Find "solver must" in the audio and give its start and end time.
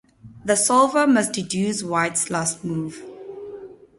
0.55-1.33